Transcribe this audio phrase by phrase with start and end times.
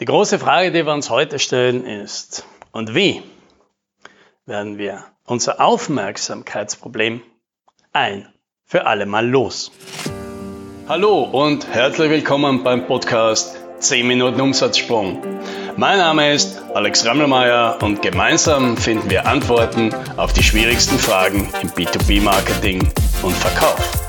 [0.00, 3.20] Die große Frage, die wir uns heute stellen, ist, und wie
[4.46, 7.20] werden wir unser Aufmerksamkeitsproblem
[7.92, 8.28] ein
[8.64, 9.72] für alle Mal los?
[10.88, 15.20] Hallo und herzlich willkommen beim Podcast 10 Minuten Umsatzsprung.
[15.76, 21.70] Mein Name ist Alex Rammelmeier und gemeinsam finden wir Antworten auf die schwierigsten Fragen im
[21.70, 22.88] B2B-Marketing
[23.24, 24.07] und Verkauf.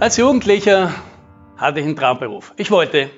[0.00, 0.94] Als Jugendlicher
[1.56, 2.54] hatte ich einen Traumberuf.
[2.56, 3.10] Ich wollte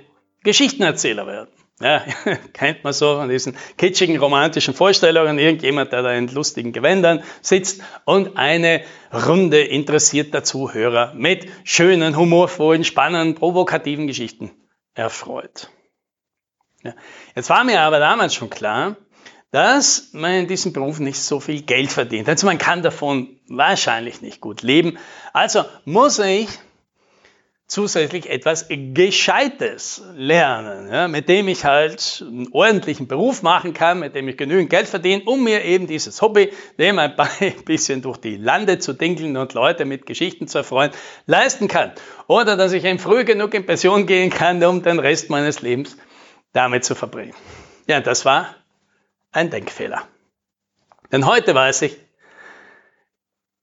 [0.43, 1.51] Geschichtenerzähler werden.
[1.79, 2.03] Ja,
[2.55, 5.39] kennt man so von diesen kitschigen romantischen Vorstellungen.
[5.39, 12.84] Irgendjemand, der da in lustigen Gewändern sitzt und eine Runde interessierter Zuhörer mit schönen, humorvollen,
[12.84, 14.51] spannenden, provokativen Geschichten
[14.95, 15.69] erfreut.
[16.83, 16.95] Ja.
[17.34, 18.97] Jetzt war mir aber damals schon klar,
[19.51, 22.27] dass man in diesem Beruf nicht so viel Geld verdient.
[22.27, 24.97] Also man kann davon wahrscheinlich nicht gut leben.
[25.34, 26.48] Also muss ich
[27.70, 34.17] zusätzlich etwas Gescheites lernen, ja, mit dem ich halt einen ordentlichen Beruf machen kann, mit
[34.17, 37.14] dem ich genügend Geld verdiene, um mir eben dieses Hobby, dem ein
[37.64, 40.91] bisschen durch die Lande zu dinkeln und Leute mit Geschichten zu erfreuen,
[41.27, 41.92] leisten kann.
[42.27, 45.97] Oder dass ich eben früh genug in Pension gehen kann, um den Rest meines Lebens
[46.52, 47.34] damit zu verbringen.
[47.86, 48.56] Ja, das war
[49.30, 50.02] ein Denkfehler.
[51.12, 51.97] Denn heute weiß ich,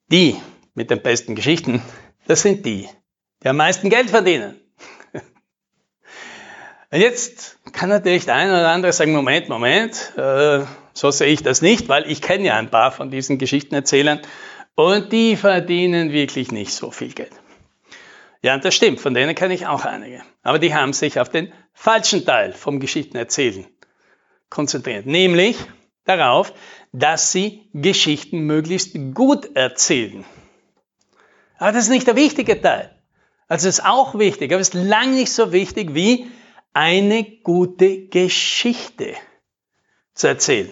[0.08, 0.38] die
[0.76, 1.82] mit den besten Geschichten,
[2.26, 2.88] das sind die,
[3.44, 4.60] die am meisten Geld verdienen.
[6.90, 10.62] Und jetzt kann natürlich der eine oder andere sagen, Moment, Moment, äh,
[10.94, 14.22] so sehe ich das nicht, weil ich kenne ja ein paar von diesen Geschichtenerzählern
[14.76, 17.34] und die verdienen wirklich nicht so viel Geld.
[18.42, 20.22] Ja, und das stimmt, von denen kenne ich auch einige.
[20.44, 23.66] Aber die haben sich auf den falschen Teil vom Geschichtenerzählen
[24.50, 25.58] konzentriert, nämlich
[26.06, 26.54] darauf,
[26.94, 30.24] dass sie Geschichten möglichst gut erzählen.
[31.58, 32.97] Aber das ist nicht der wichtige Teil.
[33.48, 36.28] Also ist auch wichtig, aber ist lang nicht so wichtig wie
[36.74, 39.14] eine gute Geschichte
[40.14, 40.72] zu erzählen.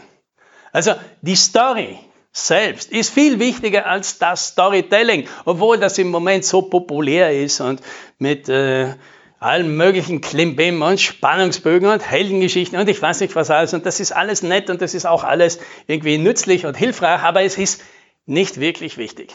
[0.71, 1.97] Also die Story
[2.31, 7.81] selbst ist viel wichtiger als das Storytelling, obwohl das im Moment so populär ist und
[8.19, 8.93] mit äh,
[9.39, 14.01] allen möglichen Klimbim und Spannungsbögen und Heldengeschichten und ich weiß nicht was alles und das
[14.01, 17.81] ist alles nett und das ist auch alles irgendwie nützlich und hilfreich, aber es ist
[18.25, 19.33] nicht wirklich wichtig.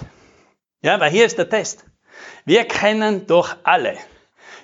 [0.83, 1.85] Ja, weil hier ist der Test.
[2.45, 3.97] Wir kennen doch alle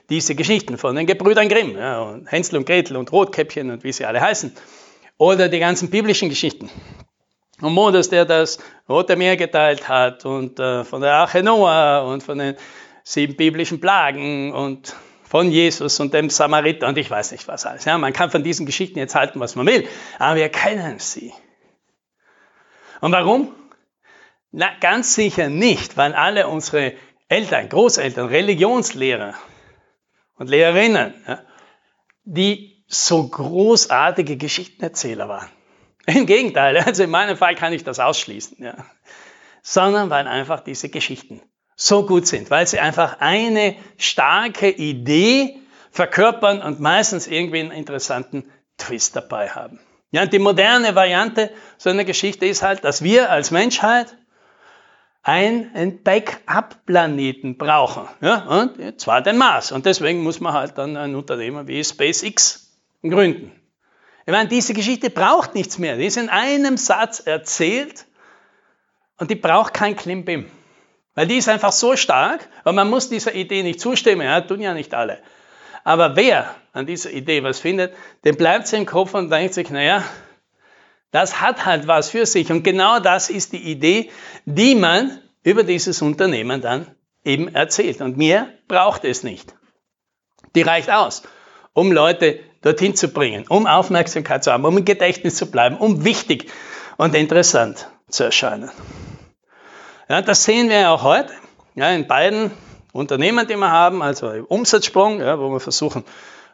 [0.09, 3.93] diese Geschichten von den Gebrüdern Grimm, ja, und Hänsel und Gretel und Rotkäppchen und wie
[3.93, 4.55] sie alle heißen.
[5.19, 6.71] Oder die ganzen biblischen Geschichten.
[7.61, 8.59] Und Moses, der das
[8.89, 12.56] Rote Meer geteilt hat und äh, von der Arche Noah und von den
[13.03, 17.84] sieben biblischen Plagen und von Jesus und dem Samariter und ich weiß nicht was alles.
[17.84, 21.33] Ja, man kann von diesen Geschichten jetzt halten, was man will, aber wir kennen sie.
[23.00, 23.55] Und warum?
[24.53, 26.93] Na, ganz sicher nicht, weil alle unsere
[27.29, 29.35] Eltern, Großeltern, Religionslehrer
[30.37, 31.41] und Lehrerinnen, ja,
[32.25, 35.49] die so großartige Geschichtenerzähler waren.
[36.07, 38.75] Im Gegenteil, also in meinem Fall kann ich das ausschließen, ja.
[39.63, 41.43] sondern weil einfach diese Geschichten
[41.75, 45.59] so gut sind, weil sie einfach eine starke Idee
[45.91, 49.81] verkörpern und meistens irgendwie einen interessanten Twist dabei haben.
[50.11, 54.17] Ja, und die moderne Variante so einer Geschichte ist halt, dass wir als Menschheit
[55.27, 58.09] einen Backup-Planeten brauchen.
[58.21, 59.73] Ja, und zwar den Mars.
[59.73, 62.71] Und deswegen muss man halt dann ein Unternehmen wie SpaceX
[63.03, 63.51] gründen.
[64.25, 65.97] Ich meine, diese Geschichte braucht nichts mehr.
[65.97, 68.07] Die ist in einem Satz erzählt
[69.19, 70.47] und die braucht kein Klimbim.
[71.17, 74.23] Weil die ist einfach so stark und man muss dieser Idee nicht zustimmen.
[74.23, 75.19] Ja, tun ja nicht alle.
[75.83, 77.95] Aber wer an dieser Idee was findet,
[78.25, 80.05] dem bleibt sie im Kopf und denkt sich, naja,
[81.16, 82.53] das hat halt was für sich.
[82.53, 84.10] Und genau das ist die Idee,
[84.44, 86.94] die man über dieses Unternehmen dann
[87.25, 88.03] eben erzählt.
[88.03, 89.54] Und mehr braucht es nicht.
[90.54, 91.22] Die reicht aus,
[91.72, 96.04] um Leute dorthin zu bringen, um Aufmerksamkeit zu haben, um im Gedächtnis zu bleiben, um
[96.04, 96.50] wichtig
[96.99, 98.71] und interessant zu erscheinen.
[100.10, 101.33] Ja, das sehen wir auch heute
[101.77, 102.51] ja, in beiden
[102.92, 106.04] Unternehmen, die wir haben, also im Umsatzsprung, ja, wo wir versuchen,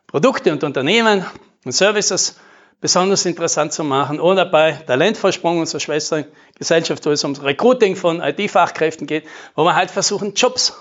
[0.07, 1.27] Produkte und Unternehmen
[1.65, 2.37] und Services
[2.83, 4.21] besonders interessant zu machen.
[4.21, 9.25] Oder bei Talentvorsprung, unserer Schwestergesellschaft, wo es um Recruiting von IT-Fachkräften geht,
[9.55, 10.77] wo wir halt versuchen, Jobs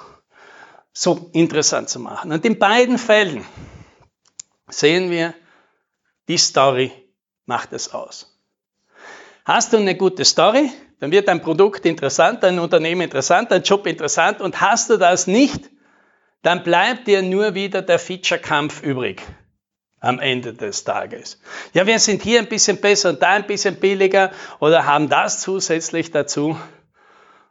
[0.91, 2.33] so interessant zu machen.
[2.33, 3.45] Und in beiden Fällen
[4.67, 5.33] sehen wir,
[6.27, 6.91] die Story
[7.45, 8.35] macht es aus.
[9.45, 13.85] Hast du eine gute Story, dann wird dein Produkt interessant, dein Unternehmen interessant, dein Job
[13.85, 15.69] interessant und hast du das nicht,
[16.41, 19.21] dann bleibt dir nur wieder der Feature-Kampf übrig
[20.01, 21.39] am Ende des Tages.
[21.73, 25.39] Ja, wir sind hier ein bisschen besser und da ein bisschen billiger oder haben das
[25.39, 26.59] zusätzlich dazu.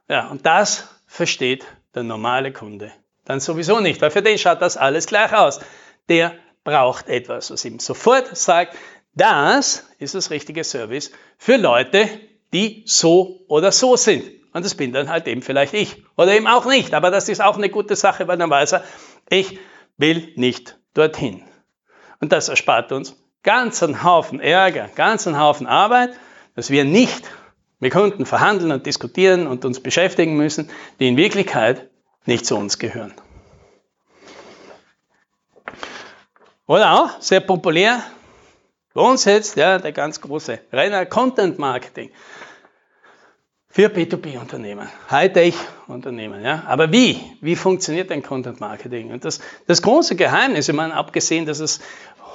[0.09, 1.65] Ja, und das versteht
[1.95, 2.93] der normale Kunde
[3.31, 5.61] dann sowieso nicht, weil für den schaut das alles gleich aus.
[6.09, 8.77] Der braucht etwas, was ihm sofort sagt,
[9.15, 12.09] das ist das richtige Service für Leute,
[12.53, 14.25] die so oder so sind.
[14.53, 16.03] Und das bin dann halt eben vielleicht ich.
[16.17, 16.93] Oder eben auch nicht.
[16.93, 18.85] Aber das ist auch eine gute Sache, weil dann weiß er,
[19.29, 19.61] ich
[19.97, 21.45] will nicht dorthin.
[22.21, 26.11] Und das erspart uns ganz einen Haufen Ärger, ganz einen Haufen Arbeit,
[26.55, 27.25] dass wir nicht
[27.79, 31.89] mit Kunden verhandeln und diskutieren und uns beschäftigen müssen, die in Wirklichkeit
[32.27, 33.15] nicht zu uns gehören.
[36.67, 38.03] Oder auch sehr populär
[38.93, 42.11] bei uns jetzt ja, der ganz große Renner Content Marketing
[43.73, 46.45] für B2B-Unternehmen, Hightech-Unternehmen.
[46.45, 46.65] Ja.
[46.67, 47.21] Aber wie?
[47.41, 49.13] Wie funktioniert denn Content Marketing?
[49.13, 51.81] Und das, das große Geheimnis, ich meine, abgesehen, dass es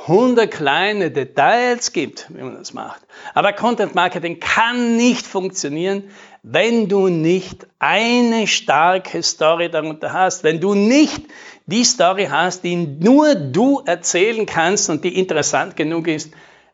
[0.07, 3.01] 100 kleine Details gibt, wie man das macht.
[3.33, 6.03] Aber Content Marketing kann nicht funktionieren,
[6.41, 11.23] wenn du nicht eine starke Story darunter hast, wenn du nicht
[11.65, 16.31] die Story hast, die nur du erzählen kannst und die interessant genug ist,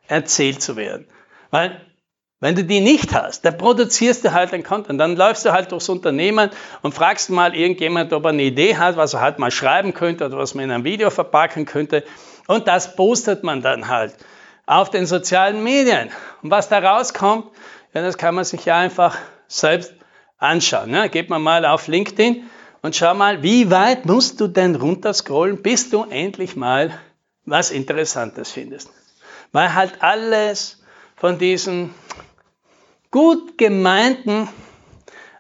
[0.08, 1.08] erzählt zu werden.
[1.50, 1.80] Weil
[2.42, 5.00] wenn du die nicht hast, dann produzierst du halt ein Content.
[5.00, 6.50] Dann läufst du halt durchs Unternehmen
[6.82, 10.26] und fragst mal irgendjemand, ob er eine Idee hat, was er halt mal schreiben könnte
[10.26, 12.04] oder was man in einem Video verpacken könnte.
[12.48, 14.16] Und das postet man dann halt
[14.66, 16.10] auf den sozialen Medien.
[16.42, 17.46] Und was da rauskommt,
[17.94, 19.16] ja, das kann man sich ja einfach
[19.48, 19.94] selbst
[20.40, 20.90] anschauen.
[20.90, 21.10] Ne?
[21.10, 22.50] Geht man mal auf LinkedIn
[22.82, 26.98] und schau mal, wie weit musst du denn runterscrollen, bis du endlich mal
[27.46, 28.90] was Interessantes findest.
[29.52, 30.82] Weil halt alles
[31.16, 31.94] von diesen
[33.12, 34.48] gut gemeinten,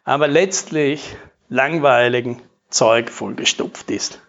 [0.04, 1.16] aber letztlich
[1.50, 4.20] langweiligen Zeug vollgestopft ist.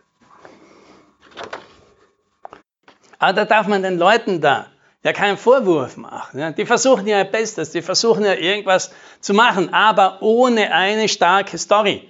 [3.19, 4.67] Aber da darf man den Leuten da
[5.05, 6.55] ja keinen Vorwurf machen.
[6.57, 11.59] Die versuchen ja ihr Bestes, die versuchen ja irgendwas zu machen, aber ohne eine starke
[11.59, 12.09] Story.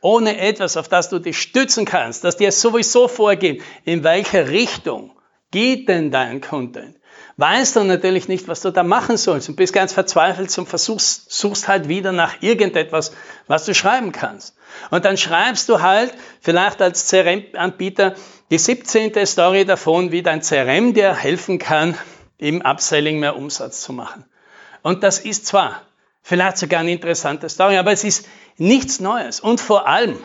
[0.00, 5.12] Ohne etwas, auf das du dich stützen kannst, das dir sowieso vorgeht, in welche Richtung
[5.52, 6.96] geht denn dein Content?
[7.36, 11.32] Weißt du natürlich nicht, was du da machen sollst und bist ganz verzweifelt und versuchst,
[11.32, 13.12] suchst halt wieder nach irgendetwas,
[13.46, 14.54] was du schreiben kannst.
[14.90, 18.14] Und dann schreibst du halt vielleicht als CRM-Anbieter
[18.50, 19.26] die 17.
[19.26, 21.96] Story davon, wie dein CRM dir helfen kann,
[22.36, 24.24] im Upselling mehr Umsatz zu machen.
[24.82, 25.82] Und das ist zwar
[26.22, 29.40] vielleicht sogar eine interessante Story, aber es ist nichts Neues.
[29.40, 30.18] Und vor allem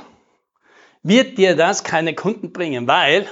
[1.04, 3.27] wird dir das keine Kunden bringen, weil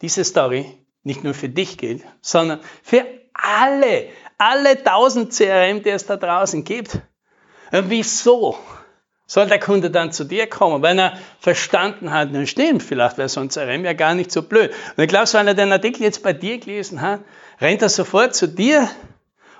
[0.00, 4.08] diese Story nicht nur für dich gilt, sondern für alle,
[4.38, 6.98] alle tausend CRM, die es da draußen gibt.
[7.70, 8.58] Und wieso
[9.26, 13.28] soll der Kunde dann zu dir kommen, wenn er verstanden hat, na stimmt, vielleicht wäre
[13.28, 14.72] so ein CRM ja gar nicht so blöd.
[14.96, 17.20] Und ich glaube, wenn er den Artikel jetzt bei dir gelesen hat,
[17.60, 18.88] rennt er sofort zu dir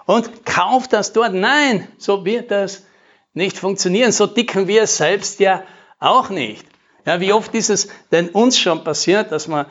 [0.06, 1.32] und kauft das dort.
[1.32, 2.84] Nein, so wird das
[3.32, 4.12] nicht funktionieren.
[4.12, 5.64] So dicken wir selbst ja
[5.98, 6.66] auch nicht.
[7.06, 9.66] Ja, wie oft ist es denn uns schon passiert, dass man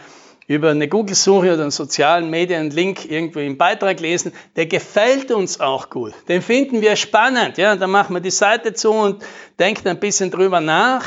[0.47, 5.89] über eine Google-Suche oder einen sozialen Medien-Link irgendwo im Beitrag lesen, der gefällt uns auch
[5.89, 6.13] gut.
[6.27, 7.57] Den finden wir spannend.
[7.57, 9.23] Ja, dann machen wir die Seite zu und
[9.59, 11.05] denken ein bisschen drüber nach,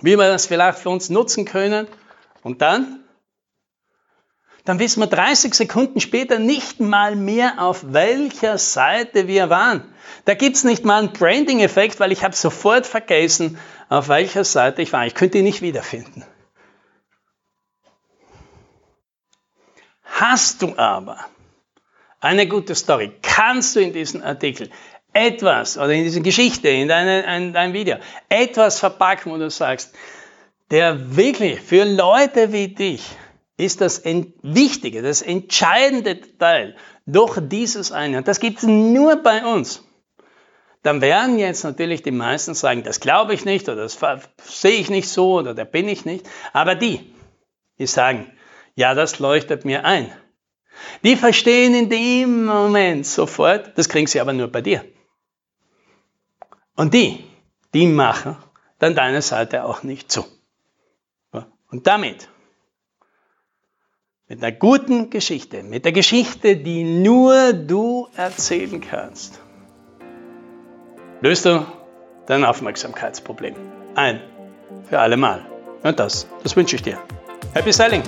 [0.00, 1.86] wie wir das vielleicht für uns nutzen können.
[2.42, 3.00] Und dann
[4.64, 9.82] dann wissen wir 30 Sekunden später nicht mal mehr, auf welcher Seite wir waren.
[10.26, 14.92] Da gibt's nicht mal einen Branding-Effekt, weil ich habe sofort vergessen, auf welcher Seite ich
[14.92, 15.06] war.
[15.06, 16.24] Ich könnte ihn nicht wiederfinden.
[20.20, 21.16] Hast du aber
[22.20, 24.68] eine gute Story, kannst du in diesem Artikel
[25.14, 27.96] etwas oder in dieser Geschichte, in, deine, in deinem Video,
[28.28, 29.94] etwas verpacken, wo du sagst,
[30.70, 33.02] der wirklich für Leute wie dich
[33.56, 38.18] ist das wichtige, das entscheidende Teil durch dieses eine.
[38.18, 39.82] Und das gibt es nur bei uns.
[40.82, 43.98] Dann werden jetzt natürlich die meisten sagen, das glaube ich nicht oder das
[44.44, 46.28] sehe ich nicht so oder da bin ich nicht.
[46.52, 47.14] Aber die,
[47.78, 48.30] die sagen,
[48.80, 50.10] ja, das leuchtet mir ein.
[51.04, 54.84] Die verstehen in dem Moment sofort, das kriegen sie aber nur bei dir.
[56.76, 57.22] Und die,
[57.74, 58.38] die machen
[58.78, 60.24] dann deine Seite auch nicht zu.
[61.70, 62.28] Und damit
[64.28, 69.40] mit einer guten Geschichte, mit der Geschichte, die nur du erzählen kannst,
[71.20, 71.66] löst du
[72.26, 73.54] dein Aufmerksamkeitsproblem
[73.94, 74.22] ein
[74.88, 75.44] für alle Mal.
[75.82, 76.98] Und das, das wünsche ich dir.
[77.52, 78.02] Happy Selling!